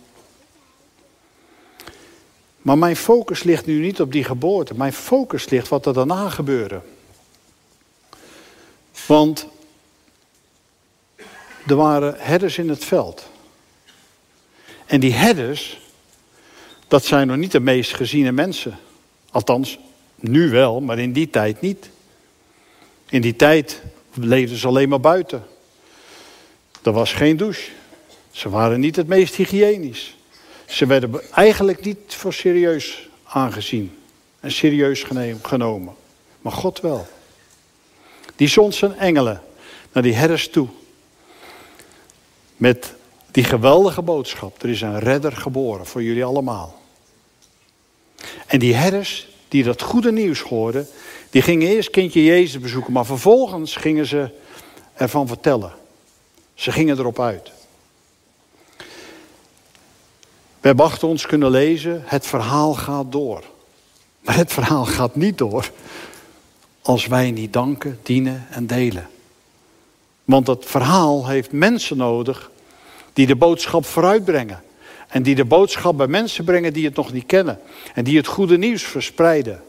Maar 2.61 2.77
mijn 2.77 2.95
focus 2.95 3.43
ligt 3.43 3.65
nu 3.65 3.79
niet 3.79 4.01
op 4.01 4.11
die 4.11 4.23
geboorte. 4.23 4.73
Mijn 4.73 4.93
focus 4.93 5.49
ligt 5.49 5.67
wat 5.67 5.85
er 5.85 5.93
daarna 5.93 6.29
gebeurde. 6.29 6.81
Want 9.05 9.47
er 11.67 11.75
waren 11.75 12.15
herders 12.17 12.57
in 12.57 12.69
het 12.69 12.85
veld. 12.85 13.29
En 14.85 14.99
die 14.99 15.13
herders, 15.13 15.79
dat 16.87 17.05
zijn 17.05 17.27
nog 17.27 17.37
niet 17.37 17.51
de 17.51 17.59
meest 17.59 17.93
geziene 17.93 18.31
mensen. 18.31 18.79
Althans, 19.31 19.79
nu 20.15 20.49
wel, 20.49 20.81
maar 20.81 20.99
in 20.99 21.13
die 21.13 21.29
tijd 21.29 21.61
niet. 21.61 21.89
In 23.09 23.21
die 23.21 23.35
tijd 23.35 23.81
leefden 24.13 24.57
ze 24.57 24.67
alleen 24.67 24.89
maar 24.89 24.99
buiten. 24.99 25.43
Er 26.83 26.91
was 26.91 27.13
geen 27.13 27.37
douche. 27.37 27.71
Ze 28.31 28.49
waren 28.49 28.79
niet 28.79 28.95
het 28.95 29.07
meest 29.07 29.35
hygiënisch. 29.35 30.15
Ze 30.71 30.85
werden 30.85 31.31
eigenlijk 31.31 31.85
niet 31.85 31.97
voor 32.07 32.33
serieus 32.33 33.09
aangezien 33.23 33.97
en 34.39 34.51
serieus 34.51 35.05
genomen. 35.41 35.93
Maar 36.41 36.51
God 36.51 36.79
wel. 36.79 37.07
Die 38.35 38.47
zond 38.47 38.75
zijn 38.75 38.97
engelen 38.97 39.41
naar 39.91 40.03
die 40.03 40.13
herders 40.13 40.49
toe. 40.49 40.67
Met 42.57 42.93
die 43.31 43.43
geweldige 43.43 44.01
boodschap. 44.01 44.63
Er 44.63 44.69
is 44.69 44.81
een 44.81 44.99
redder 44.99 45.31
geboren 45.31 45.85
voor 45.85 46.03
jullie 46.03 46.25
allemaal. 46.25 46.81
En 48.47 48.59
die 48.59 48.75
herders 48.75 49.27
die 49.47 49.63
dat 49.63 49.81
goede 49.81 50.11
nieuws 50.11 50.41
hoorden, 50.41 50.87
die 51.29 51.41
gingen 51.41 51.67
eerst 51.67 51.89
kindje 51.89 52.23
Jezus 52.23 52.61
bezoeken, 52.61 52.93
maar 52.93 53.05
vervolgens 53.05 53.75
gingen 53.75 54.05
ze 54.05 54.29
ervan 54.93 55.27
vertellen. 55.27 55.73
Ze 56.53 56.71
gingen 56.71 56.97
erop 56.97 57.19
uit. 57.19 57.51
We 60.61 60.67
hebben 60.67 60.85
achter 60.85 61.07
ons 61.07 61.25
kunnen 61.25 61.51
lezen, 61.51 62.03
het 62.05 62.27
verhaal 62.27 62.73
gaat 62.73 63.11
door. 63.11 63.43
Maar 64.21 64.35
het 64.35 64.53
verhaal 64.53 64.85
gaat 64.85 65.15
niet 65.15 65.37
door 65.37 65.71
als 66.81 67.07
wij 67.07 67.31
niet 67.31 67.53
danken, 67.53 67.99
dienen 68.03 68.47
en 68.49 68.67
delen. 68.67 69.09
Want 70.23 70.45
dat 70.45 70.65
verhaal 70.65 71.27
heeft 71.27 71.51
mensen 71.51 71.97
nodig 71.97 72.51
die 73.13 73.27
de 73.27 73.35
boodschap 73.35 73.85
vooruitbrengen. 73.85 74.63
En 75.07 75.23
die 75.23 75.35
de 75.35 75.45
boodschap 75.45 75.97
bij 75.97 76.07
mensen 76.07 76.43
brengen 76.43 76.73
die 76.73 76.85
het 76.85 76.95
nog 76.95 77.13
niet 77.13 77.25
kennen. 77.25 77.59
En 77.93 78.03
die 78.03 78.17
het 78.17 78.27
goede 78.27 78.57
nieuws 78.57 78.83
verspreiden. 78.83 79.63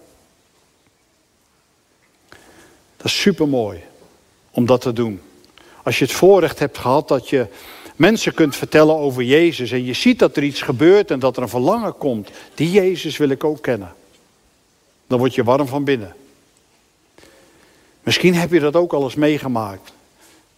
Dat 2.97 3.07
is 3.07 3.21
supermooi 3.21 3.83
om 4.51 4.67
dat 4.67 4.81
te 4.81 4.93
doen. 4.93 5.21
Als 5.83 5.99
je 5.99 6.05
het 6.05 6.15
voorrecht 6.15 6.59
hebt 6.59 6.79
gehad 6.79 7.09
dat 7.09 7.29
je 7.29 7.47
mensen 8.03 8.35
kunt 8.35 8.57
vertellen 8.57 8.97
over 8.97 9.23
Jezus. 9.23 9.71
En 9.71 9.85
je 9.85 9.93
ziet 9.93 10.19
dat 10.19 10.37
er 10.37 10.43
iets 10.43 10.63
gebeurt 10.63 11.11
en 11.11 11.19
dat 11.19 11.37
er 11.37 11.43
een 11.43 11.49
verlangen 11.49 11.97
komt. 11.97 12.31
Die 12.55 12.71
Jezus 12.71 13.17
wil 13.17 13.29
ik 13.29 13.45
ook 13.45 13.63
kennen. 13.63 13.95
Dan 15.07 15.19
word 15.19 15.35
je 15.35 15.45
warm 15.45 15.67
van 15.67 15.85
binnen. 15.85 16.15
Misschien 18.03 18.35
heb 18.35 18.53
je 18.53 18.61
dat 18.61 18.77
ook 18.77 18.93
al 18.93 19.03
eens 19.03 19.15
meegemaakt. 19.15 19.93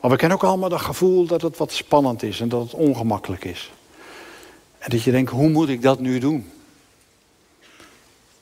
Maar 0.00 0.10
we 0.10 0.16
kennen 0.16 0.36
ook 0.36 0.44
allemaal 0.44 0.68
dat 0.68 0.80
gevoel 0.80 1.26
dat 1.26 1.42
het 1.42 1.56
wat 1.56 1.72
spannend 1.72 2.22
is 2.22 2.40
en 2.40 2.48
dat 2.48 2.62
het 2.62 2.74
ongemakkelijk 2.74 3.44
is. 3.44 3.70
En 4.78 4.90
dat 4.90 5.02
je 5.02 5.10
denkt, 5.10 5.30
hoe 5.30 5.48
moet 5.48 5.68
ik 5.68 5.82
dat 5.82 6.00
nu 6.00 6.18
doen? 6.18 6.50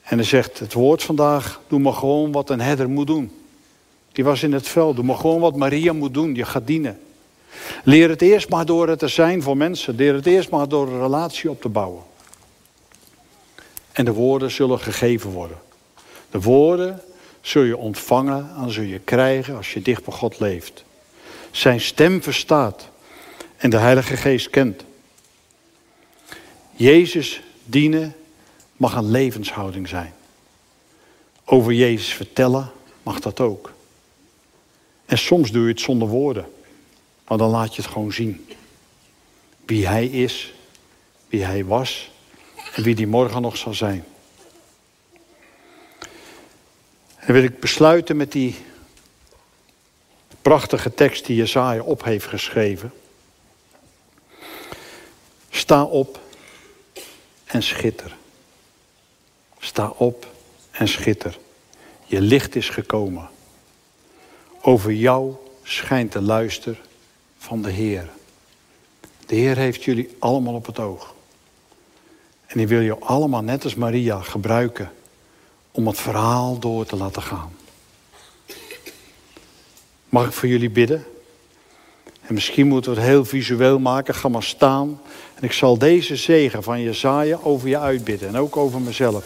En 0.01 0.17
dan 0.17 0.25
zegt 0.25 0.59
het 0.59 0.73
woord 0.73 1.03
vandaag, 1.03 1.61
doe 1.67 1.79
maar 1.79 1.93
gewoon 1.93 2.31
wat 2.31 2.49
een 2.49 2.61
herder 2.61 2.89
moet 2.89 3.07
doen. 3.07 3.31
Die 4.11 4.23
was 4.23 4.43
in 4.43 4.53
het 4.53 4.67
veld, 4.67 4.95
doe 4.95 5.05
maar 5.05 5.17
gewoon 5.17 5.39
wat 5.39 5.55
Maria 5.55 5.93
moet 5.93 6.13
doen, 6.13 6.35
je 6.35 6.45
gaat 6.45 6.67
dienen. 6.67 6.99
Leer 7.83 8.09
het 8.09 8.21
eerst 8.21 8.49
maar 8.49 8.65
door 8.65 8.87
het 8.87 8.99
te 8.99 9.07
zijn 9.07 9.41
voor 9.41 9.57
mensen. 9.57 9.95
Leer 9.95 10.13
het 10.13 10.25
eerst 10.25 10.49
maar 10.49 10.67
door 10.67 10.87
een 10.87 11.01
relatie 11.01 11.49
op 11.49 11.61
te 11.61 11.69
bouwen. 11.69 12.03
En 13.91 14.05
de 14.05 14.13
woorden 14.13 14.51
zullen 14.51 14.79
gegeven 14.79 15.29
worden. 15.29 15.57
De 16.31 16.41
woorden 16.41 17.01
zul 17.41 17.63
je 17.63 17.77
ontvangen 17.77 18.49
en 18.57 18.71
zul 18.71 18.83
je 18.83 18.99
krijgen 18.99 19.55
als 19.55 19.73
je 19.73 19.81
dicht 19.81 20.05
bij 20.05 20.13
God 20.13 20.39
leeft. 20.39 20.83
Zijn 21.51 21.81
stem 21.81 22.23
verstaat 22.23 22.89
en 23.57 23.69
de 23.69 23.77
Heilige 23.77 24.17
Geest 24.17 24.49
kent. 24.49 24.83
Jezus 26.71 27.41
dienen 27.63 28.15
mag 28.77 28.95
een 28.95 29.11
levenshouding 29.11 29.87
zijn. 29.87 30.13
Over 31.45 31.73
Jezus 31.73 32.13
vertellen 32.13 32.71
mag 33.03 33.19
dat 33.19 33.39
ook. 33.39 33.73
En 35.05 35.17
soms 35.17 35.51
doe 35.51 35.63
je 35.63 35.69
het 35.69 35.79
zonder 35.79 36.07
woorden. 36.07 36.45
Maar 37.27 37.37
dan 37.37 37.49
laat 37.49 37.75
je 37.75 37.81
het 37.81 37.91
gewoon 37.91 38.13
zien. 38.13 38.47
Wie 39.65 39.87
hij 39.87 40.05
is, 40.05 40.53
wie 41.27 41.43
hij 41.43 41.65
was 41.65 42.11
en 42.73 42.83
wie 42.83 42.95
die 42.95 43.07
morgen 43.07 43.41
nog 43.41 43.57
zal 43.57 43.73
zijn. 43.73 44.05
En 47.15 47.33
wil 47.33 47.43
ik 47.43 47.59
besluiten 47.59 48.17
met 48.17 48.31
die 48.31 48.55
prachtige 50.41 50.93
tekst 50.93 51.25
die 51.25 51.35
Jezaja 51.35 51.81
op 51.81 52.03
heeft 52.03 52.25
geschreven. 52.25 52.93
Sta 55.49 55.83
op 55.83 56.19
en 57.45 57.63
schitter. 57.63 58.15
Sta 59.59 59.87
op 59.87 60.27
en 60.71 60.87
schitter. 60.87 61.37
Je 62.05 62.21
licht 62.21 62.55
is 62.55 62.69
gekomen. 62.69 63.29
Over 64.61 64.91
jou 64.91 65.35
schijnt 65.63 66.11
de 66.11 66.21
luister 66.21 66.81
van 67.43 67.61
de 67.61 67.69
Heer. 67.69 68.09
De 69.25 69.35
Heer 69.35 69.57
heeft 69.57 69.83
jullie 69.83 70.15
allemaal 70.19 70.53
op 70.53 70.65
het 70.65 70.79
oog. 70.79 71.13
En 72.45 72.57
die 72.57 72.67
wil 72.67 72.79
je 72.79 72.97
allemaal, 72.97 73.41
net 73.41 73.63
als 73.63 73.75
Maria, 73.75 74.19
gebruiken 74.19 74.91
om 75.71 75.87
het 75.87 75.99
verhaal 75.99 76.59
door 76.59 76.85
te 76.85 76.95
laten 76.95 77.21
gaan. 77.21 77.51
Mag 80.09 80.25
ik 80.25 80.31
voor 80.31 80.49
jullie 80.49 80.69
bidden? 80.69 81.05
En 82.21 82.33
misschien 82.33 82.67
moeten 82.67 82.93
we 82.93 82.99
het 82.99 83.07
heel 83.07 83.25
visueel 83.25 83.79
maken. 83.79 84.15
Ga 84.15 84.27
maar 84.27 84.43
staan. 84.43 85.01
En 85.33 85.43
ik 85.43 85.51
zal 85.51 85.77
deze 85.77 86.15
zegen 86.15 86.63
van 86.63 86.81
Jezaja 86.81 87.39
over 87.41 87.67
je 87.69 87.79
uitbidden. 87.79 88.27
En 88.27 88.37
ook 88.37 88.57
over 88.57 88.81
mezelf. 88.81 89.25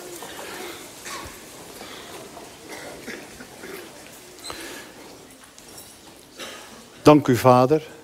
Dank 7.01 7.27
u, 7.27 7.35
Vader 7.35 7.95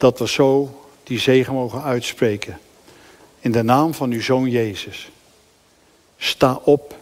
dat 0.00 0.18
we 0.18 0.28
zo 0.28 0.80
die 1.02 1.18
zegen 1.18 1.54
mogen 1.54 1.82
uitspreken. 1.82 2.60
In 3.40 3.52
de 3.52 3.62
naam 3.62 3.94
van 3.94 4.10
uw 4.10 4.22
Zoon 4.22 4.50
Jezus. 4.50 5.10
Sta 6.18 6.60
op 6.64 6.98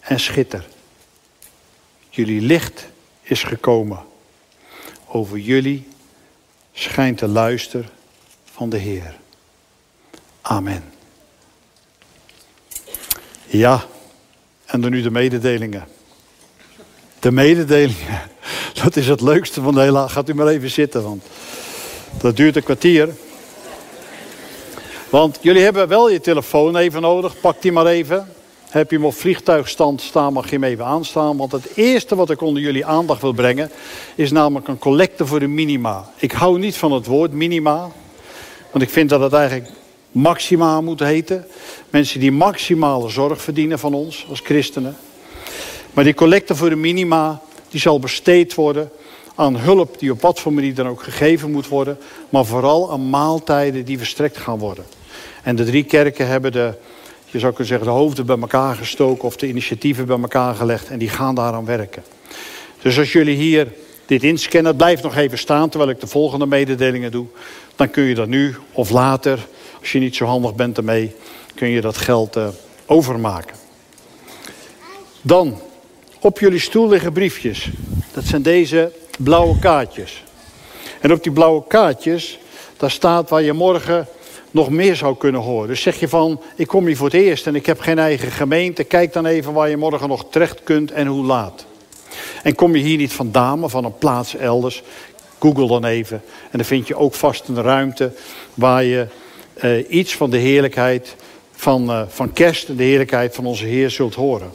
en 0.00 0.20
schitter. 0.20 0.66
Jullie 2.10 2.40
licht 2.40 2.86
is 3.22 3.42
gekomen. 3.42 3.98
Over 5.06 5.38
jullie 5.38 5.88
schijnt 6.72 7.18
de 7.18 7.28
luister 7.28 7.90
van 8.44 8.68
de 8.68 8.78
Heer. 8.78 9.14
Amen. 10.40 10.84
Ja, 13.46 13.84
en 14.64 14.80
dan 14.80 14.90
nu 14.90 15.02
de 15.02 15.10
mededelingen. 15.10 15.88
De 17.18 17.30
mededelingen, 17.30 18.30
dat 18.82 18.96
is 18.96 19.08
het 19.08 19.20
leukste 19.20 19.60
van 19.60 19.74
de 19.74 19.80
hele... 19.80 20.08
Gaat 20.08 20.28
u 20.28 20.34
maar 20.34 20.46
even 20.46 20.70
zitten, 20.70 21.02
want... 21.02 21.24
Dat 22.20 22.36
duurt 22.36 22.56
een 22.56 22.62
kwartier. 22.62 23.08
Want 25.10 25.38
jullie 25.40 25.62
hebben 25.62 25.88
wel 25.88 26.10
je 26.10 26.20
telefoon 26.20 26.76
even 26.76 27.02
nodig. 27.02 27.40
Pak 27.40 27.62
die 27.62 27.72
maar 27.72 27.86
even. 27.86 28.28
Heb 28.68 28.90
je 28.90 28.96
hem 28.96 29.04
op 29.04 29.14
vliegtuigstand 29.14 30.00
staan, 30.00 30.32
mag 30.32 30.44
je 30.44 30.54
hem 30.54 30.64
even 30.64 30.84
aanstaan. 30.84 31.36
Want 31.36 31.52
het 31.52 31.66
eerste 31.74 32.14
wat 32.14 32.30
ik 32.30 32.40
onder 32.40 32.62
jullie 32.62 32.86
aandacht 32.86 33.20
wil 33.20 33.32
brengen... 33.32 33.70
is 34.14 34.30
namelijk 34.30 34.68
een 34.68 34.78
collecte 34.78 35.26
voor 35.26 35.40
de 35.40 35.46
minima. 35.46 36.10
Ik 36.16 36.32
hou 36.32 36.58
niet 36.58 36.76
van 36.76 36.92
het 36.92 37.06
woord 37.06 37.32
minima. 37.32 37.90
Want 38.70 38.84
ik 38.84 38.90
vind 38.90 39.08
dat 39.08 39.20
het 39.20 39.32
eigenlijk 39.32 39.70
maxima 40.10 40.80
moet 40.80 41.00
heten. 41.00 41.46
Mensen 41.90 42.20
die 42.20 42.32
maximale 42.32 43.08
zorg 43.08 43.42
verdienen 43.42 43.78
van 43.78 43.94
ons 43.94 44.26
als 44.28 44.40
christenen. 44.40 44.96
Maar 45.92 46.04
die 46.04 46.14
collecte 46.14 46.54
voor 46.54 46.68
de 46.68 46.76
minima, 46.76 47.40
die 47.68 47.80
zal 47.80 47.98
besteed 47.98 48.54
worden 48.54 48.90
aan 49.34 49.56
hulp 49.56 49.98
die 49.98 50.10
op 50.10 50.20
wat 50.20 50.40
voor 50.40 50.52
manier 50.52 50.74
dan 50.74 50.88
ook 50.88 51.02
gegeven 51.02 51.50
moet 51.50 51.68
worden, 51.68 51.98
maar 52.28 52.44
vooral 52.44 52.92
aan 52.92 53.10
maaltijden 53.10 53.84
die 53.84 53.98
verstrekt 53.98 54.36
gaan 54.36 54.58
worden. 54.58 54.84
En 55.42 55.56
de 55.56 55.64
drie 55.64 55.84
kerken 55.84 56.26
hebben 56.26 56.52
de, 56.52 56.74
je 57.24 57.38
zou 57.38 57.52
kunnen 57.52 57.68
zeggen, 57.68 57.86
de 57.86 57.92
hoofden 57.92 58.26
bij 58.26 58.38
elkaar 58.38 58.74
gestoken 58.74 59.24
of 59.24 59.36
de 59.36 59.48
initiatieven 59.48 60.06
bij 60.06 60.18
elkaar 60.20 60.54
gelegd. 60.54 60.88
En 60.88 60.98
die 60.98 61.08
gaan 61.08 61.34
daaraan 61.34 61.64
werken. 61.64 62.02
Dus 62.82 62.98
als 62.98 63.12
jullie 63.12 63.36
hier 63.36 63.72
dit 64.06 64.22
inscannen, 64.22 64.76
blijf 64.76 65.02
nog 65.02 65.16
even 65.16 65.38
staan 65.38 65.68
terwijl 65.68 65.90
ik 65.90 66.00
de 66.00 66.06
volgende 66.06 66.46
mededelingen 66.46 67.10
doe. 67.10 67.26
Dan 67.76 67.90
kun 67.90 68.02
je 68.02 68.14
dat 68.14 68.28
nu 68.28 68.56
of 68.72 68.90
later, 68.90 69.46
als 69.80 69.92
je 69.92 69.98
niet 69.98 70.16
zo 70.16 70.24
handig 70.24 70.54
bent 70.54 70.76
ermee, 70.76 71.14
kun 71.54 71.68
je 71.68 71.80
dat 71.80 71.96
geld 71.96 72.36
uh, 72.36 72.48
overmaken. 72.86 73.56
Dan, 75.22 75.60
op 76.20 76.38
jullie 76.38 76.58
stoel 76.58 76.88
liggen 76.88 77.12
briefjes. 77.12 77.70
Dat 78.12 78.24
zijn 78.24 78.42
deze 78.42 78.92
blauwe 79.18 79.58
kaartjes. 79.58 80.22
En 81.00 81.12
op 81.12 81.22
die 81.22 81.32
blauwe 81.32 81.62
kaartjes, 81.68 82.38
daar 82.76 82.90
staat 82.90 83.30
waar 83.30 83.42
je 83.42 83.52
morgen 83.52 84.06
nog 84.50 84.70
meer 84.70 84.96
zou 84.96 85.16
kunnen 85.16 85.40
horen. 85.40 85.68
Dus 85.68 85.82
zeg 85.82 86.00
je 86.00 86.08
van, 86.08 86.40
ik 86.56 86.66
kom 86.66 86.86
hier 86.86 86.96
voor 86.96 87.06
het 87.06 87.16
eerst 87.20 87.46
en 87.46 87.54
ik 87.54 87.66
heb 87.66 87.80
geen 87.80 87.98
eigen 87.98 88.30
gemeente. 88.30 88.84
Kijk 88.84 89.12
dan 89.12 89.26
even 89.26 89.52
waar 89.52 89.68
je 89.68 89.76
morgen 89.76 90.08
nog 90.08 90.26
terecht 90.30 90.62
kunt 90.62 90.92
en 90.92 91.06
hoe 91.06 91.24
laat. 91.24 91.66
En 92.42 92.54
kom 92.54 92.76
je 92.76 92.82
hier 92.82 92.96
niet 92.96 93.12
vandaan, 93.12 93.58
maar 93.58 93.68
van 93.68 93.84
een 93.84 93.98
plaats 93.98 94.36
elders. 94.36 94.82
Google 95.38 95.66
dan 95.66 95.84
even. 95.84 96.22
En 96.50 96.58
dan 96.58 96.64
vind 96.64 96.86
je 96.86 96.96
ook 96.96 97.14
vast 97.14 97.48
een 97.48 97.62
ruimte 97.62 98.12
waar 98.54 98.84
je 98.84 99.06
uh, 99.64 99.90
iets 99.90 100.16
van 100.16 100.30
de 100.30 100.36
heerlijkheid 100.36 101.16
van, 101.52 101.90
uh, 101.90 102.02
van 102.08 102.32
kerst 102.32 102.68
en 102.68 102.76
de 102.76 102.82
heerlijkheid 102.82 103.34
van 103.34 103.46
onze 103.46 103.64
Heer 103.64 103.90
zult 103.90 104.14
horen. 104.14 104.52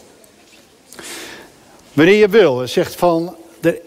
Wanneer 1.94 2.16
je 2.16 2.30
wil, 2.30 2.68
zegt 2.68 2.96
van, 2.96 3.36
er, 3.62 3.80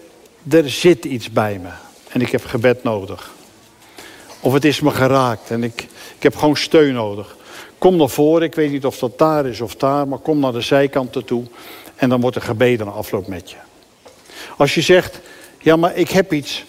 er 0.49 0.71
zit 0.71 1.05
iets 1.05 1.31
bij 1.31 1.59
me 1.59 1.69
en 2.09 2.21
ik 2.21 2.31
heb 2.31 2.45
gebed 2.45 2.83
nodig. 2.83 3.31
Of 4.41 4.53
het 4.53 4.65
is 4.65 4.81
me 4.81 4.91
geraakt 4.91 5.51
en 5.51 5.65
ik, 5.65 5.81
ik 6.17 6.23
heb 6.23 6.37
gewoon 6.37 6.57
steun 6.57 6.95
nodig. 6.95 7.37
Kom 7.79 7.97
naar 7.97 8.09
voren, 8.09 8.43
ik 8.43 8.55
weet 8.55 8.71
niet 8.71 8.87
of 8.87 8.99
dat 8.99 9.19
daar 9.19 9.47
is 9.47 9.61
of 9.61 9.75
daar, 9.75 10.09
maar 10.09 10.19
kom 10.19 10.39
naar 10.39 10.53
de 10.53 10.61
zijkanten 10.61 11.25
toe. 11.25 11.45
En 11.97 12.09
dan 12.09 12.21
wordt 12.21 12.37
er 12.37 12.43
gebeden 12.43 12.87
na 12.87 12.93
afloop 12.93 13.27
met 13.27 13.51
je. 13.51 13.57
Als 14.57 14.75
je 14.75 14.81
zegt, 14.81 15.21
ja 15.59 15.77
maar 15.77 15.97
ik 15.97 16.11
heb 16.11 16.33
iets, 16.33 16.65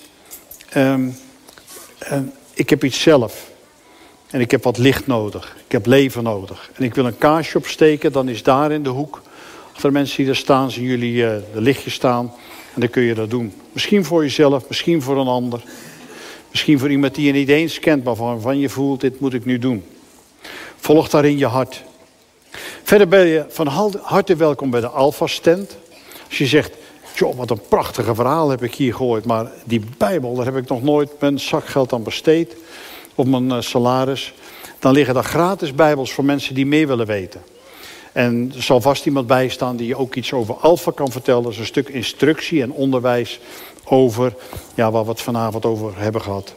um, 0.77 1.17
ik 2.53 2.69
heb 2.69 2.83
iets 2.83 3.01
zelf. 3.01 3.49
En 4.29 4.39
ik 4.39 4.51
heb 4.51 4.63
wat 4.63 4.77
licht 4.77 5.07
nodig. 5.07 5.55
Ik 5.65 5.71
heb 5.71 5.85
leven 5.85 6.23
nodig. 6.23 6.69
En 6.73 6.83
ik 6.83 6.95
wil 6.95 7.05
een 7.05 7.17
kaarsje 7.17 7.57
opsteken, 7.57 8.11
dan 8.11 8.29
is 8.29 8.43
daar 8.43 8.71
in 8.71 8.83
de 8.83 8.89
hoek. 8.89 9.21
Achter 9.71 9.89
de 9.89 9.97
mensen 9.97 10.17
die 10.17 10.25
daar 10.25 10.35
staan, 10.35 10.71
zien 10.71 10.83
jullie 10.83 11.13
uh, 11.13 11.29
de 11.53 11.61
lichtjes 11.61 11.93
staan. 11.93 12.33
En 12.73 12.81
dan 12.81 12.89
kun 12.89 13.03
je 13.03 13.13
dat 13.13 13.29
doen. 13.29 13.53
Misschien 13.71 14.05
voor 14.05 14.23
jezelf, 14.23 14.67
misschien 14.67 15.01
voor 15.01 15.17
een 15.17 15.27
ander. 15.27 15.63
Misschien 16.49 16.79
voor 16.79 16.91
iemand 16.91 17.15
die 17.15 17.25
je 17.25 17.31
niet 17.31 17.49
eens 17.49 17.79
kent, 17.79 18.03
maar 18.03 18.15
waarvan 18.15 18.59
je 18.59 18.69
voelt, 18.69 19.01
dit 19.01 19.19
moet 19.19 19.33
ik 19.33 19.45
nu 19.45 19.59
doen. 19.59 19.83
Volg 20.75 21.09
daarin 21.09 21.37
je 21.37 21.45
hart. 21.45 21.83
Verder 22.83 23.07
ben 23.07 23.27
je 23.27 23.45
van 23.49 23.67
harte 24.01 24.35
welkom 24.35 24.69
bij 24.69 24.81
de 24.81 24.87
Alpha 24.87 25.27
Stand. 25.27 25.77
Als 26.27 26.37
je 26.37 26.45
zegt, 26.45 26.71
joh, 27.15 27.35
wat 27.37 27.49
een 27.49 27.61
prachtige 27.69 28.15
verhaal 28.15 28.49
heb 28.49 28.63
ik 28.63 28.75
hier 28.75 28.95
gehoord. 28.95 29.25
Maar 29.25 29.51
die 29.65 29.81
Bijbel, 29.97 30.35
daar 30.35 30.45
heb 30.45 30.57
ik 30.57 30.67
nog 30.67 30.83
nooit 30.83 31.09
mijn 31.19 31.39
zakgeld 31.39 31.93
aan 31.93 32.03
besteed. 32.03 32.55
Of 33.15 33.25
mijn 33.25 33.45
uh, 33.45 33.61
salaris. 33.61 34.33
Dan 34.79 34.93
liggen 34.93 35.13
daar 35.13 35.23
gratis 35.23 35.75
Bijbels 35.75 36.11
voor 36.11 36.25
mensen 36.25 36.55
die 36.55 36.65
meer 36.65 36.87
willen 36.87 37.05
weten. 37.05 37.41
En 38.11 38.51
er 38.55 38.63
zal 38.63 38.81
vast 38.81 39.05
iemand 39.05 39.27
bij 39.27 39.49
staan 39.49 39.75
die 39.75 39.87
je 39.87 39.97
ook 39.97 40.15
iets 40.15 40.33
over 40.33 40.55
Alpha 40.55 40.91
kan 40.91 41.11
vertellen. 41.11 41.43
Dat 41.43 41.51
is 41.51 41.57
een 41.57 41.65
stuk 41.65 41.89
instructie 41.89 42.61
en 42.61 42.71
onderwijs 42.71 43.39
over 43.83 44.33
ja, 44.75 44.91
waar 44.91 45.03
we 45.03 45.09
het 45.09 45.21
vanavond 45.21 45.65
over 45.65 45.99
hebben 45.99 46.21
gehad. 46.21 46.55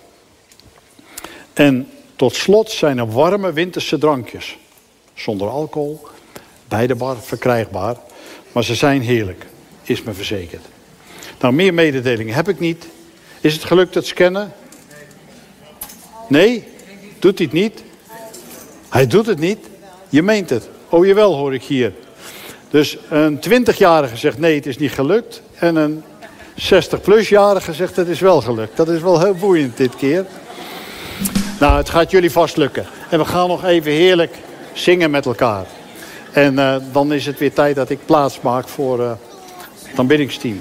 En 1.53 1.89
tot 2.17 2.35
slot 2.35 2.71
zijn 2.71 2.99
er 2.99 3.11
warme 3.11 3.53
winterse 3.53 3.99
drankjes. 3.99 4.59
Zonder 5.15 5.49
alcohol, 5.49 6.01
bij 6.69 6.87
de 6.87 6.95
bar 6.95 7.17
verkrijgbaar. 7.17 7.97
Maar 8.53 8.65
ze 8.65 8.75
zijn 8.75 9.03
heerlijk, 9.03 9.47
is 9.83 10.03
me 10.03 10.13
verzekerd. 10.13 10.65
Nou, 11.41 11.55
meer 11.55 11.75
mededelingen 11.75 12.35
heb 12.35 12.49
ik 12.49 12.61
niet. 12.61 12.89
Is 13.41 13.55
het 13.55 13.65
gelukt 13.65 13.95
het 13.95 14.07
scannen? 14.07 14.53
Nee? 16.29 16.65
Doet 17.19 17.39
hij 17.39 17.47
het 17.47 17.55
niet? 17.55 17.83
Hij 18.89 19.07
doet 19.07 19.27
het 19.27 19.39
niet? 19.39 19.59
Je 20.09 20.23
meent 20.23 20.51
het. 20.51 20.69
Oh 20.95 21.07
jawel 21.07 21.35
hoor 21.35 21.55
ik 21.55 21.63
hier. 21.63 21.93
Dus 22.71 22.97
een 23.09 23.41
20-jarige 23.49 24.17
zegt 24.17 24.39
nee, 24.39 24.55
het 24.55 24.67
is 24.67 24.79
niet 24.79 24.93
gelukt. 24.93 25.43
En 25.59 25.77
een 25.77 26.03
60-plus-jarige 26.61 27.73
zegt 27.73 27.97
het 27.97 28.09
is 28.09 28.21
wel 28.21 28.41
gelukt. 28.41 28.77
Dat 28.77 28.89
is 28.89 29.01
wel 29.01 29.21
heel 29.21 29.35
boeiend 29.35 29.77
dit 29.77 29.97
keer. 29.97 30.25
Nou, 31.61 31.77
het 31.77 31.89
gaat 31.91 32.11
jullie 32.11 32.31
vast 32.31 32.57
lukken. 32.57 32.87
En 33.11 33.19
we 33.19 33.25
gaan 33.25 33.49
nog 33.49 33.65
even 33.65 33.93
heerlijk 33.93 34.35
zingen 34.73 35.11
met 35.11 35.27
elkaar. 35.27 35.67
En 36.33 36.55
uh, 36.55 36.77
dan 36.93 37.13
is 37.13 37.27
het 37.27 37.39
weer 37.39 37.53
tijd 37.53 37.77
dat 37.77 37.91
ik 37.91 37.99
plaats 38.05 38.41
maak 38.41 38.69
voor 38.69 39.01
uh, 39.01 39.13
het 39.83 39.99
aanbiddingsteam. 39.99 40.61